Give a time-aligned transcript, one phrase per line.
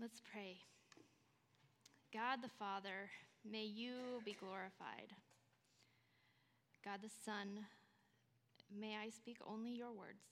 [0.00, 0.58] Let's pray.
[2.12, 3.10] God the Father,
[3.44, 5.10] may you be glorified.
[6.84, 7.66] God the Son,
[8.72, 10.22] may I speak only your words.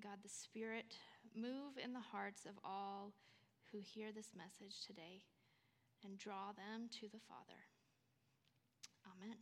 [0.00, 0.94] God the Spirit,
[1.34, 3.12] move in the hearts of all
[3.72, 5.22] who hear this message today
[6.04, 7.58] and draw them to the Father.
[9.04, 9.36] Amen.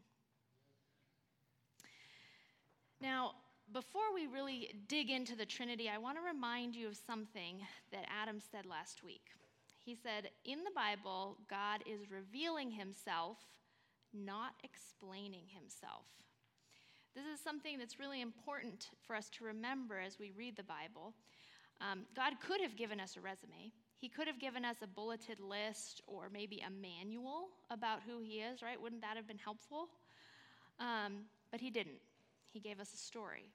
[2.98, 3.32] Now,
[3.73, 7.61] before we really dig into the Trinity, I want to remind you of something
[7.93, 9.27] that Adam said last week.
[9.79, 13.38] He said, In the Bible, God is revealing himself,
[14.12, 16.06] not explaining himself.
[17.15, 21.15] This is something that's really important for us to remember as we read the Bible.
[21.80, 23.73] Um, God could have given us a resume.
[23.98, 28.41] He could have given us a bulleted list or maybe a manual about who He
[28.41, 28.80] is, right?
[28.80, 29.88] Wouldn't that have been helpful?
[30.79, 32.01] Um, but He didn't.
[32.52, 33.46] He gave us a story.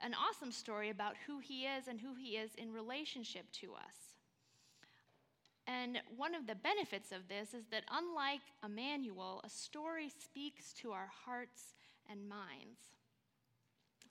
[0.00, 4.16] An awesome story about who He is and who He is in relationship to us.
[5.66, 10.72] And one of the benefits of this is that, unlike a manual, a story speaks
[10.74, 11.74] to our hearts
[12.08, 12.78] and minds.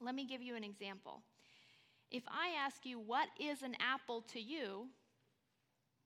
[0.02, 1.22] Let me give you an example.
[2.12, 4.88] If I ask you, What is an apple to you?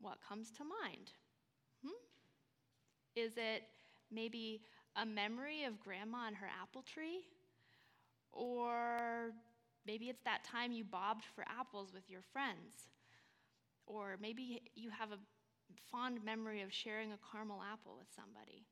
[0.02, 1.12] what comes to mind?
[1.84, 1.90] Hmm?
[3.16, 3.64] Is it
[4.12, 4.62] maybe
[4.96, 7.26] a memory of grandma and her apple tree?
[8.32, 9.32] Or
[9.86, 12.90] maybe it's that time you bobbed for apples with your friends?
[13.86, 15.18] Or maybe you have a
[15.92, 18.66] fond memory of sharing a caramel apple with somebody.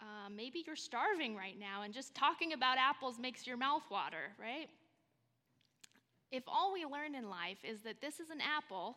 [0.00, 4.32] Uh, maybe you're starving right now and just talking about apples makes your mouth water,
[4.40, 4.68] right?
[6.32, 8.96] If all we learn in life is that this is an apple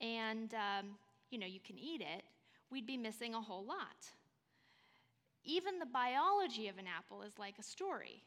[0.00, 0.86] and um,
[1.30, 2.22] you know you can eat it,
[2.70, 4.08] we'd be missing a whole lot.
[5.44, 8.22] Even the biology of an apple is like a story.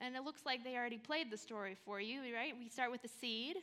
[0.00, 2.54] And it looks like they already played the story for you, right?
[2.56, 3.56] We start with the seed,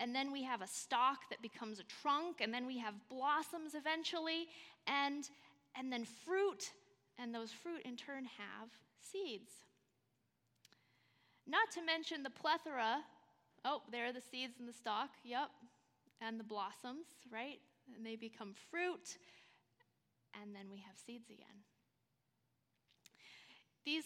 [0.00, 3.74] and then we have a stalk that becomes a trunk, and then we have blossoms
[3.74, 4.48] eventually,
[4.86, 5.28] and,
[5.76, 6.72] and then fruit,
[7.18, 9.52] and those fruit in turn have seeds.
[11.46, 13.04] Not to mention the plethora.
[13.64, 15.50] Oh, there are the seeds in the stalk, yep,
[16.20, 17.60] and the blossoms, right?
[17.94, 19.18] And they become fruit,
[20.42, 21.62] and then we have seeds again.
[23.84, 24.04] These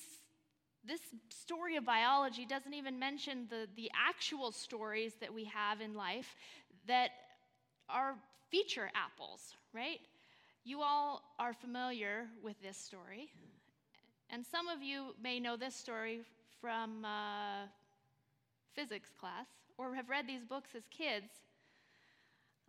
[0.86, 5.94] this story of biology doesn't even mention the, the actual stories that we have in
[5.94, 6.36] life
[6.86, 7.10] that
[7.88, 8.14] are
[8.50, 10.00] feature apples, right?
[10.64, 13.30] You all are familiar with this story.
[14.30, 16.20] And some of you may know this story
[16.60, 17.66] from uh,
[18.74, 19.46] physics class
[19.78, 21.26] or have read these books as kids.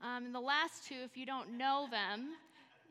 [0.01, 2.29] Um, and the last two, if you don't know them,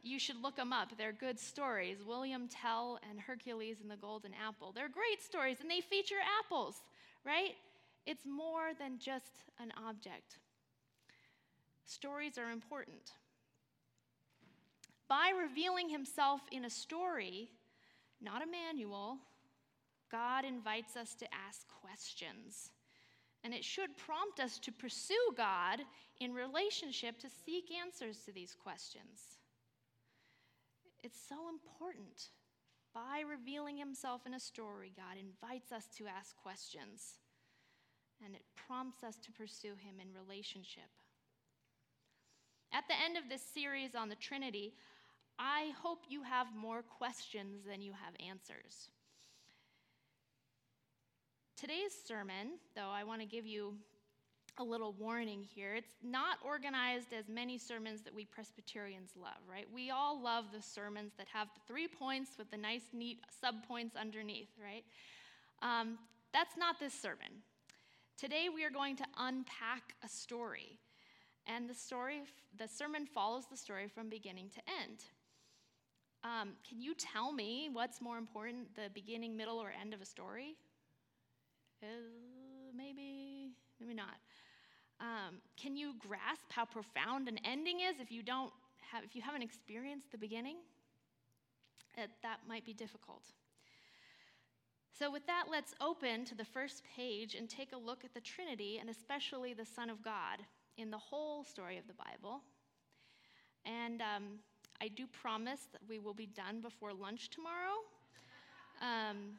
[0.03, 0.97] you should look them up.
[0.97, 4.72] They're good stories William Tell and Hercules and the Golden Apple.
[4.72, 6.76] They're great stories, and they feature apples,
[7.25, 7.53] right?
[8.06, 10.38] It's more than just an object.
[11.84, 13.12] Stories are important.
[15.09, 17.48] By revealing himself in a story,
[18.20, 19.19] not a manual,
[20.10, 22.70] God invites us to ask questions.
[23.44, 25.80] And it should prompt us to pursue God
[26.20, 29.38] in relationship to seek answers to these questions.
[31.09, 32.29] It's so important.
[32.93, 37.15] By revealing himself in a story, God invites us to ask questions,
[38.23, 40.91] and it prompts us to pursue him in relationship.
[42.75, 44.75] At the end of this series on the Trinity,
[45.39, 48.91] I hope you have more questions than you have answers.
[51.57, 53.77] Today's sermon, though, I want to give you
[54.61, 55.75] a little warning here.
[55.75, 59.67] It's not organized as many sermons that we Presbyterians love, right?
[59.73, 63.97] We all love the sermons that have the three points with the nice, neat subpoints
[63.97, 64.85] underneath, right?
[65.63, 65.99] Um,
[66.33, 67.43] that's not this sermon.
[68.19, 70.79] Today we are going to unpack a story.
[71.47, 72.23] And the story,
[72.59, 74.99] the sermon follows the story from beginning to end.
[76.25, 80.05] Um, can you tell me what's more important, the beginning, middle, or end of a
[80.05, 80.57] story?
[81.83, 81.87] Uh,
[82.77, 84.17] maybe, maybe not.
[85.00, 88.53] Um, can you grasp how profound an ending is if you don't
[88.92, 90.56] have, if you haven't experienced the beginning?
[91.97, 93.22] It, that might be difficult.
[94.98, 98.21] So, with that, let's open to the first page and take a look at the
[98.21, 100.41] Trinity and especially the Son of God
[100.77, 102.41] in the whole story of the Bible.
[103.65, 104.24] And um,
[104.80, 107.78] I do promise that we will be done before lunch tomorrow.
[108.80, 109.34] Um,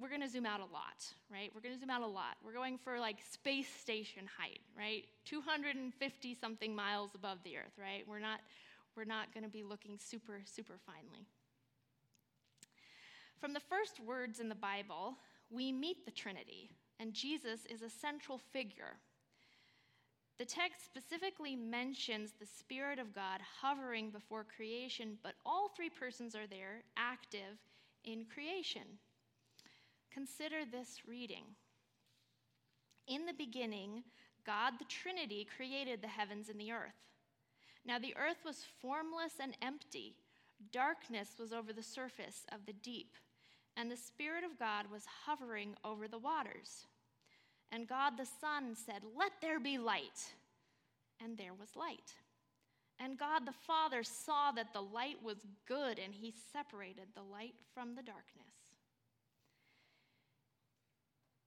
[0.00, 1.50] we're going to zoom out a lot, right?
[1.54, 2.36] We're going to zoom out a lot.
[2.44, 5.04] We're going for like space station height, right?
[5.26, 8.04] 250 something miles above the earth, right?
[8.08, 8.40] We're not
[8.96, 11.26] we're not going to be looking super super finely.
[13.40, 15.14] From the first words in the Bible,
[15.50, 18.98] we meet the Trinity, and Jesus is a central figure.
[20.38, 26.34] The text specifically mentions the Spirit of God hovering before creation, but all three persons
[26.34, 27.58] are there, active
[28.04, 28.82] in creation.
[30.12, 31.44] Consider this reading.
[33.08, 34.04] In the beginning,
[34.44, 36.92] God the Trinity created the heavens and the earth.
[37.84, 40.14] Now the earth was formless and empty,
[40.72, 43.16] darkness was over the surface of the deep,
[43.76, 46.86] and the Spirit of God was hovering over the waters.
[47.72, 50.34] And God the Son said, Let there be light.
[51.24, 52.12] And there was light.
[53.00, 57.54] And God the Father saw that the light was good, and he separated the light
[57.74, 58.61] from the darkness.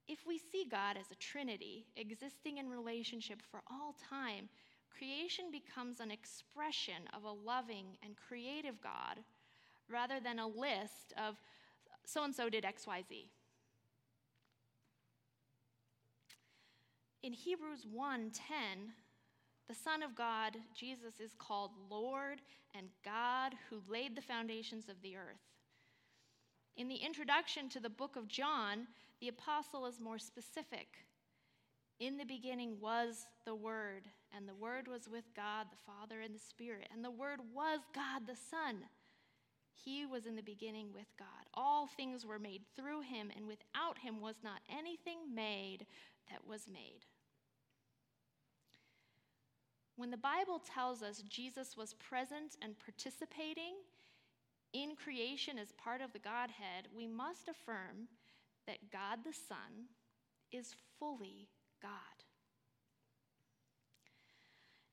[0.08, 4.48] If we see God as a Trinity existing in relationship for all time,
[4.96, 9.18] creation becomes an expression of a loving and creative God
[9.88, 11.36] rather than a list of
[12.04, 13.28] so and so did XYZ.
[17.22, 18.92] In Hebrews 1:10,
[19.66, 22.40] the Son of God, Jesus, is called Lord
[22.72, 25.42] and God who laid the foundations of the earth.
[26.76, 28.86] In the introduction to the book of John,
[29.20, 30.88] the apostle is more specific.
[31.98, 34.02] In the beginning was the Word,
[34.36, 37.80] and the Word was with God the Father and the Spirit, and the Word was
[37.94, 38.76] God the Son.
[39.72, 41.28] He was in the beginning with God.
[41.54, 45.86] All things were made through him, and without him was not anything made
[46.30, 47.06] that was made.
[49.96, 53.76] When the Bible tells us Jesus was present and participating
[54.82, 58.08] in creation as part of the Godhead, we must affirm
[58.66, 59.88] that God the Son
[60.52, 61.48] is fully
[61.82, 61.90] God.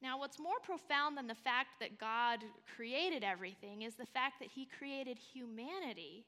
[0.01, 2.39] Now, what's more profound than the fact that God
[2.75, 6.25] created everything is the fact that He created humanity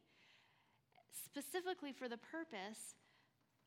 [1.25, 2.95] specifically for the purpose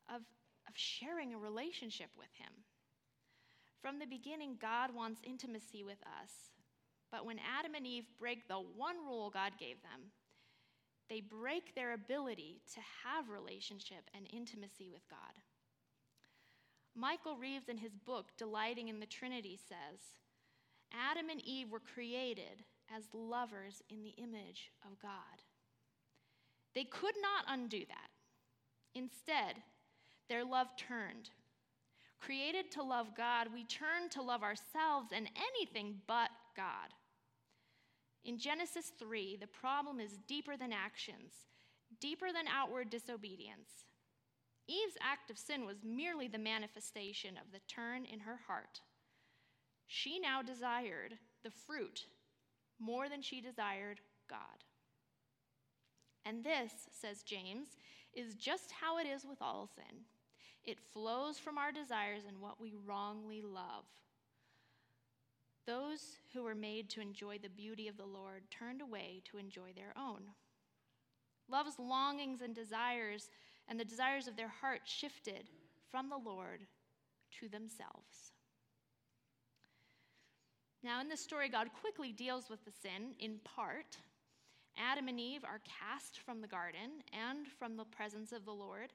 [0.07, 0.21] of,
[0.67, 2.51] of sharing a relationship with Him.
[3.81, 6.31] From the beginning, God wants intimacy with us.
[7.11, 10.11] But when Adam and Eve break the one rule God gave them,
[11.09, 15.33] they break their ability to have relationship and intimacy with God.
[16.95, 19.99] Michael Reeves, in his book, Delighting in the Trinity, says
[20.93, 22.63] Adam and Eve were created
[22.95, 25.41] as lovers in the image of God.
[26.75, 28.09] They could not undo that.
[28.95, 29.55] Instead,
[30.29, 31.29] their love turned.
[32.19, 36.93] Created to love God, we turn to love ourselves and anything but God.
[38.25, 41.33] In Genesis 3, the problem is deeper than actions,
[41.99, 43.85] deeper than outward disobedience.
[44.67, 48.81] Eve's act of sin was merely the manifestation of the turn in her heart.
[49.87, 52.05] She now desired the fruit
[52.79, 53.99] more than she desired
[54.29, 54.63] God.
[56.25, 57.69] And this, says James,
[58.13, 60.01] is just how it is with all sin.
[60.63, 63.85] It flows from our desires and what we wrongly love.
[65.65, 69.73] Those who were made to enjoy the beauty of the Lord turned away to enjoy
[69.75, 70.21] their own.
[71.47, 73.29] Love's longings and desires
[73.67, 75.49] and the desires of their heart shifted
[75.91, 76.61] from the Lord
[77.39, 78.33] to themselves.
[80.81, 83.97] Now, in this story, God quickly deals with the sin in part.
[84.77, 88.93] Adam and Eve are cast from the garden and from the presence of the Lord,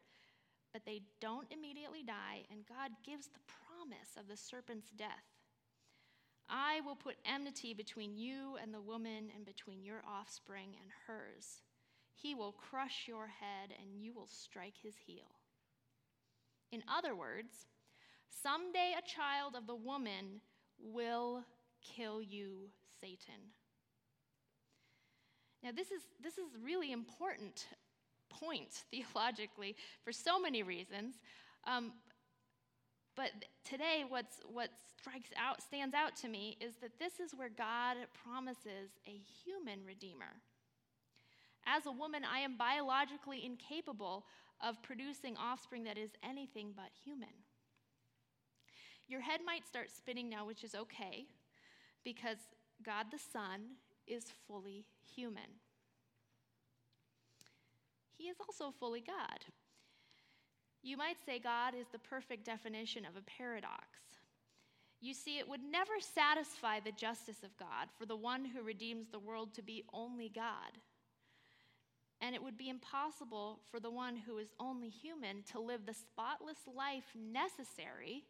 [0.73, 5.34] but they don't immediately die, and God gives the promise of the serpent's death.
[6.49, 11.63] I will put enmity between you and the woman, and between your offspring and hers.
[12.15, 15.31] He will crush your head, and you will strike his heel.
[16.71, 17.67] In other words,
[18.43, 20.41] someday a child of the woman
[20.79, 21.45] will
[21.83, 22.69] kill you,
[23.01, 23.53] Satan.
[25.63, 27.67] Now, this is, this is really important
[28.29, 31.15] point theologically for so many reasons.
[31.67, 31.93] Um,
[33.17, 33.31] but
[33.65, 37.97] today, what's, what strikes out, stands out to me is that this is where God
[38.25, 40.41] promises a human redeemer.
[41.67, 44.25] As a woman, I am biologically incapable
[44.61, 47.29] of producing offspring that is anything but human.
[49.09, 51.27] Your head might start spinning now, which is okay,
[52.05, 52.39] because
[52.85, 55.61] God the Son is fully human.
[58.17, 59.45] He is also fully God.
[60.85, 63.87] You might say God is the perfect definition of a paradox.
[65.01, 69.09] You see, it would never satisfy the justice of God for the one who redeems
[69.09, 70.79] the world to be only God.
[72.21, 75.95] And it would be impossible for the one who is only human to live the
[75.95, 78.25] spotless life necessary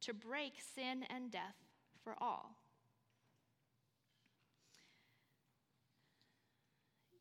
[0.00, 1.56] to break sin and death
[2.02, 2.56] for all.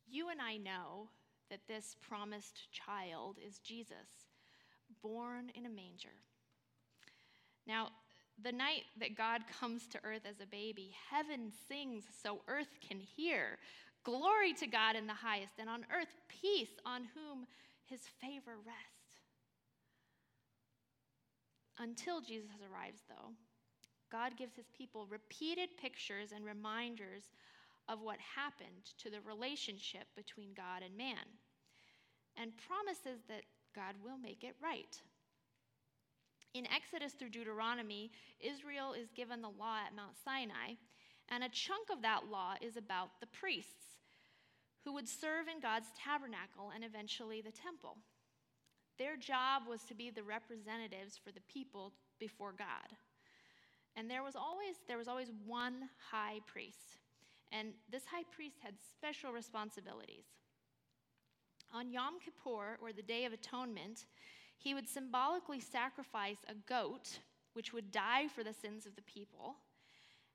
[0.07, 1.09] You and I know
[1.51, 4.28] that this promised child is Jesus
[5.01, 6.15] born in a manger.
[7.67, 7.89] Now,
[8.41, 12.99] the night that God comes to earth as a baby, heaven sings so earth can
[12.99, 13.57] hear.
[14.03, 17.45] Glory to God in the highest, and on earth peace on whom
[17.85, 18.99] his favor rests.
[21.77, 23.31] Until Jesus arrives, though,
[24.11, 27.23] God gives his people repeated pictures and reminders
[27.87, 31.25] of what happened to the relationship between God and man,
[32.37, 33.43] and promises that
[33.75, 35.01] God will make it right.
[36.53, 40.75] In Exodus through Deuteronomy, Israel is given the law at Mount Sinai,
[41.29, 43.99] and a chunk of that law is about the priests
[44.83, 47.97] who would serve in God's tabernacle and eventually the temple.
[48.97, 52.97] Their job was to be the representatives for the people before God.
[53.95, 56.97] And there was always there was always one high priest.
[57.51, 60.25] And this high priest had special responsibilities.
[61.73, 64.05] On Yom Kippur, or the Day of Atonement,
[64.57, 67.19] he would symbolically sacrifice a goat,
[67.53, 69.55] which would die for the sins of the people,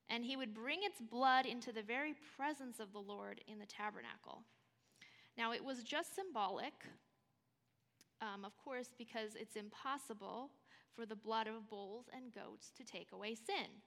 [0.08, 3.66] and he would bring its blood into the very presence of the Lord in the
[3.66, 4.42] tabernacle.
[5.36, 6.74] Now, it was just symbolic,
[8.20, 10.50] um, of course, because it's impossible
[10.94, 13.82] for the blood of bulls and goats to take away sin.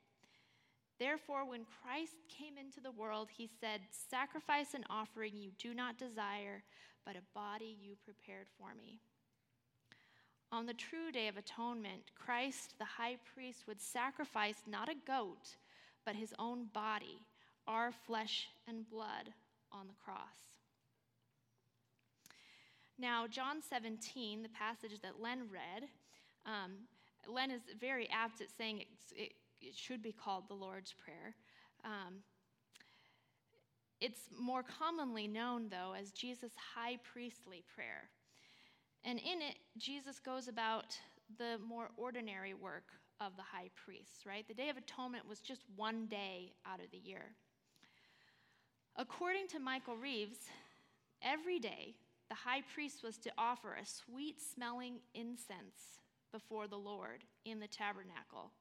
[0.99, 5.97] Therefore, when Christ came into the world, he said, Sacrifice and offering you do not
[5.97, 6.63] desire,
[7.05, 8.99] but a body you prepared for me.
[10.51, 15.55] On the true day of atonement, Christ, the high priest, would sacrifice not a goat,
[16.05, 17.21] but his own body,
[17.67, 19.33] our flesh and blood,
[19.71, 20.47] on the cross.
[22.97, 25.89] Now, John 17, the passage that Len read,
[26.45, 26.71] um,
[27.27, 31.35] Len is very apt at saying it, it, it, should be called the Lord's Prayer.
[31.83, 32.15] Um,
[33.99, 38.09] it's more commonly known, though, as Jesus' high priestly prayer.
[39.03, 40.97] And in it, Jesus goes about
[41.37, 44.47] the more ordinary work of the high priest, right?
[44.47, 47.33] The Day of Atonement was just one day out of the year.
[48.95, 50.39] According to Michael Reeves,
[51.21, 51.95] every day
[52.29, 57.67] the high priest was to offer a sweet smelling incense before the Lord in the
[57.67, 58.51] tabernacle.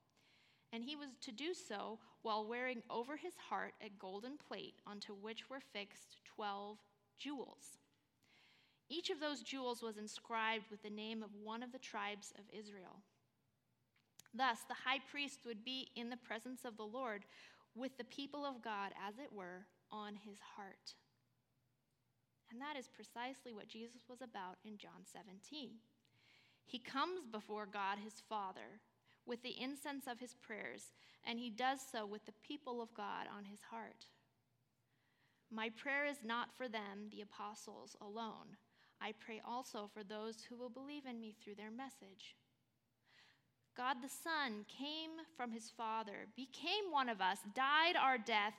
[0.72, 5.14] And he was to do so while wearing over his heart a golden plate onto
[5.14, 6.78] which were fixed 12
[7.18, 7.78] jewels.
[8.88, 12.44] Each of those jewels was inscribed with the name of one of the tribes of
[12.52, 13.02] Israel.
[14.34, 17.24] Thus, the high priest would be in the presence of the Lord
[17.74, 20.94] with the people of God, as it were, on his heart.
[22.50, 25.70] And that is precisely what Jesus was about in John 17.
[26.64, 28.80] He comes before God his Father
[29.26, 30.92] with the incense of his prayers,
[31.24, 34.06] and he does so with the people of God on his heart.
[35.50, 38.56] My prayer is not for them, the apostles, alone.
[39.00, 42.36] I pray also for those who will believe in me through their message.
[43.76, 48.54] God the Son came from his Father, became one of us, died our death,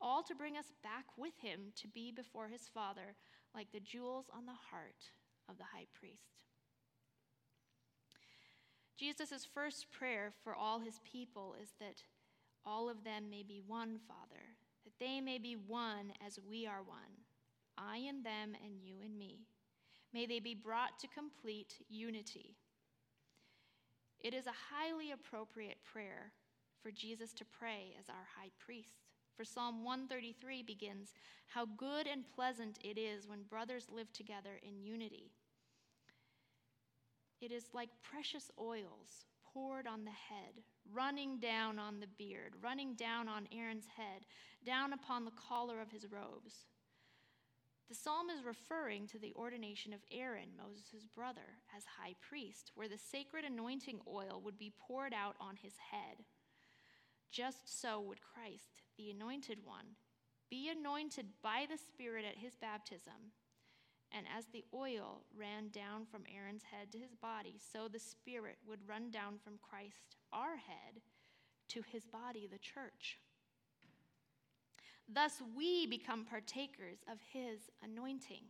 [0.00, 3.14] all to bring us back with him to be before his Father
[3.54, 5.12] like the jewels on the heart
[5.48, 6.34] of the high priest.
[8.96, 12.02] Jesus' first prayer for all his people is that
[12.64, 14.42] all of them may be one, Father,
[14.84, 17.22] that they may be one as we are one,
[17.76, 19.40] I and them and you and me.
[20.12, 22.54] May they be brought to complete unity.
[24.20, 26.32] It is a highly appropriate prayer
[26.82, 29.02] for Jesus to pray as our high priest.
[29.36, 31.14] For Psalm 133 begins,
[31.46, 35.32] How good and pleasant it is when brothers live together in unity.
[37.44, 42.94] It is like precious oils poured on the head, running down on the beard, running
[42.94, 44.24] down on Aaron's head,
[44.64, 46.64] down upon the collar of his robes.
[47.90, 52.88] The psalm is referring to the ordination of Aaron, Moses' brother, as high priest, where
[52.88, 56.24] the sacred anointing oil would be poured out on his head.
[57.30, 59.96] Just so would Christ, the anointed one,
[60.48, 63.34] be anointed by the Spirit at his baptism.
[64.16, 68.58] And as the oil ran down from Aaron's head to his body, so the Spirit
[68.66, 71.02] would run down from Christ, our head,
[71.70, 73.18] to his body, the church.
[75.12, 78.44] Thus we become partakers of his anointing.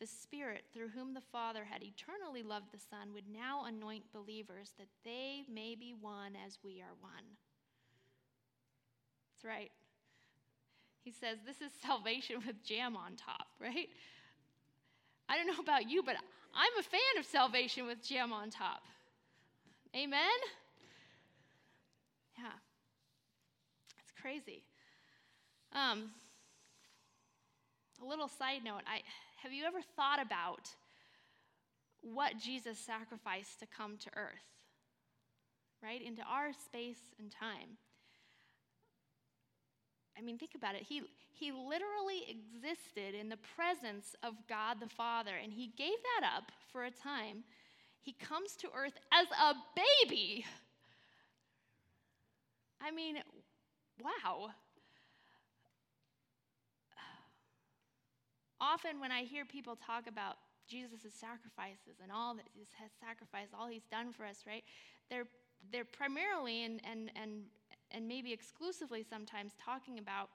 [0.00, 4.72] The Spirit, through whom the Father had eternally loved the Son, would now anoint believers
[4.76, 7.38] that they may be one as we are one.
[9.30, 9.70] That's right.
[11.04, 13.88] He says this is salvation with jam on top, right?
[15.28, 18.82] I don't know about you, but I'm a fan of salvation with jam on top.
[19.94, 20.20] Amen?
[22.36, 22.46] Yeah.
[24.02, 24.64] It's crazy.
[25.72, 26.10] Um,
[28.02, 29.00] a little side note I,
[29.42, 30.68] have you ever thought about
[32.02, 34.54] what Jesus sacrificed to come to earth?
[35.84, 36.00] right?
[36.02, 37.76] Into our space and time.
[40.16, 40.82] I mean, think about it.
[40.82, 41.02] He,
[41.32, 46.52] he literally existed in the presence of God the Father, and he gave that up
[46.72, 47.44] for a time.
[48.00, 50.44] He comes to earth as a baby.
[52.80, 53.16] I mean,
[54.02, 54.50] wow.
[58.60, 60.36] Often, when I hear people talk about
[60.68, 64.64] Jesus' sacrifices and all that he has sacrificed, all he's done for us, right?
[65.10, 65.26] They're,
[65.72, 67.42] they're primarily and, and, and
[67.90, 70.30] and maybe exclusively sometimes talking about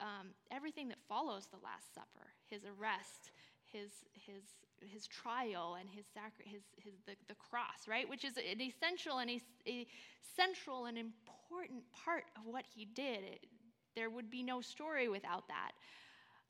[0.00, 3.30] um, everything that follows the Last Supper his arrest,
[3.70, 4.42] his, his,
[4.80, 8.08] his trial, and his, sacri- his, his, the, the cross, right?
[8.08, 9.86] Which is an essential and a, a
[10.34, 13.22] central and important part of what he did.
[13.24, 13.46] It,
[13.94, 15.72] there would be no story without that.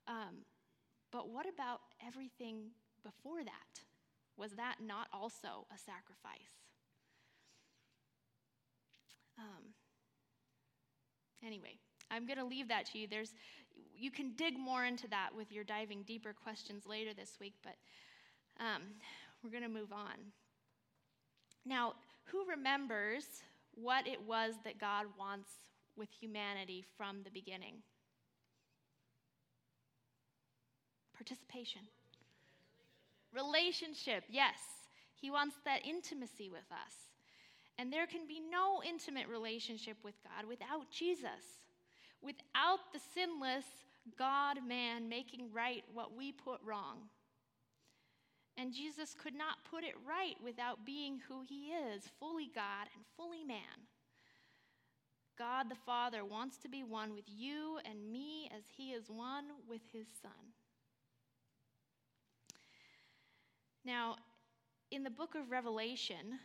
[0.07, 0.45] Um,
[1.11, 2.71] but what about everything
[3.03, 3.81] before that?
[4.37, 6.55] Was that not also a sacrifice?
[9.37, 9.73] Um,
[11.45, 11.77] Anyway,
[12.11, 13.07] I'm going to leave that to you.
[13.07, 13.33] There's,
[13.97, 17.75] you can dig more into that with your diving deeper questions later this week, but
[18.59, 18.81] um,
[19.43, 20.15] we're going to move on.
[21.65, 21.93] Now,
[22.25, 23.25] who remembers
[23.73, 25.49] what it was that God wants
[25.95, 27.75] with humanity from the beginning?
[31.15, 31.81] Participation.
[33.33, 34.57] Relationship, yes.
[35.13, 37.08] He wants that intimacy with us.
[37.79, 41.63] And there can be no intimate relationship with God without Jesus,
[42.21, 43.63] without the sinless
[44.17, 47.07] God man making right what we put wrong.
[48.57, 53.05] And Jesus could not put it right without being who he is fully God and
[53.15, 53.87] fully man.
[55.37, 59.45] God the Father wants to be one with you and me as he is one
[59.69, 60.31] with his Son.
[63.85, 64.17] Now,
[64.91, 66.39] in the book of Revelation,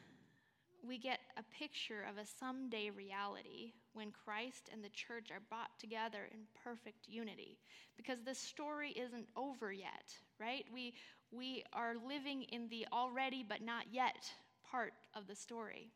[0.87, 5.79] we get a picture of a someday reality when Christ and the church are brought
[5.79, 7.59] together in perfect unity.
[7.97, 10.65] Because this story isn't over yet, right?
[10.73, 10.95] We,
[11.31, 14.31] we are living in the already but not yet
[14.71, 15.91] part of the story.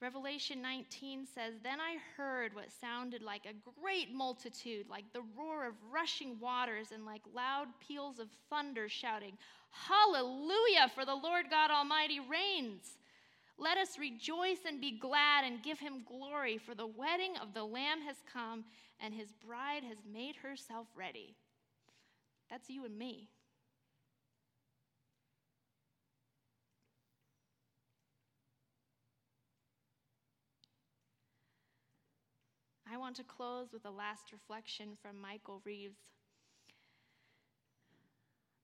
[0.00, 5.66] Revelation 19 says, Then I heard what sounded like a great multitude, like the roar
[5.66, 9.36] of rushing waters, and like loud peals of thunder shouting,
[9.70, 12.97] Hallelujah, for the Lord God Almighty reigns.
[13.60, 17.64] Let us rejoice and be glad and give him glory, for the wedding of the
[17.64, 18.64] Lamb has come,
[19.00, 21.34] and his bride has made herself ready.
[22.48, 23.28] That's you and me.
[32.90, 35.98] I want to close with a last reflection from Michael Reeves.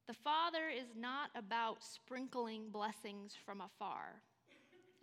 [0.07, 4.22] The Father is not about sprinkling blessings from afar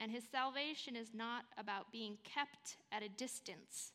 [0.02, 3.92] and his salvation is not about being kept at a distance,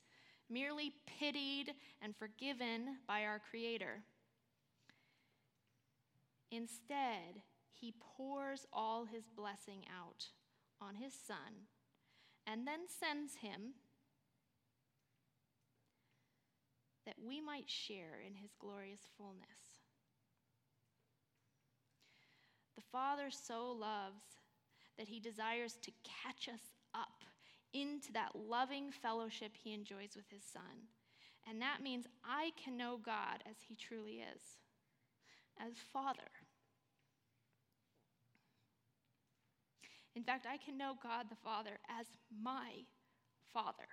[0.49, 4.05] merely pitied and forgiven by our Creator.
[6.53, 7.43] Instead,
[7.73, 10.27] he pours all his blessing out
[10.81, 11.67] on his Son
[12.47, 13.75] and then sends him
[17.05, 19.83] that we might share in his glorious fullness.
[22.77, 24.23] The Father so loves
[24.99, 27.25] that he desires to catch us up
[27.73, 30.89] into that loving fellowship he enjoys with his son.
[31.49, 34.43] And that means I can know God as he truly is,
[35.61, 36.31] as Father.
[40.17, 42.07] In fact, I can know God the Father as
[42.43, 42.71] my
[43.53, 43.87] Father.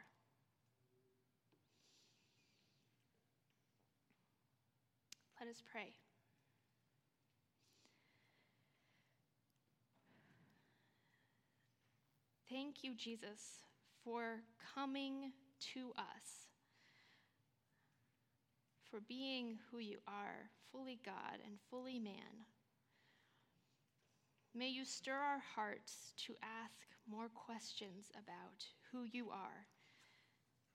[5.40, 5.94] Let us pray.
[12.54, 13.64] Thank you, Jesus,
[14.04, 14.44] for
[14.76, 15.32] coming
[15.74, 16.46] to us,
[18.92, 22.46] for being who you are, fully God and fully man.
[24.54, 29.66] May you stir our hearts to ask more questions about who you are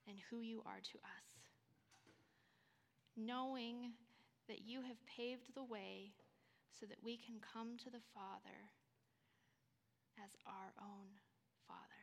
[0.08, 1.28] and who you are to us.
[3.16, 3.92] Knowing
[4.48, 6.10] that you have paved the way
[6.80, 8.66] so that we can come to the Father
[10.24, 11.27] as our own.
[11.68, 12.00] Father.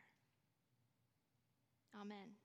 [2.01, 2.44] Amen.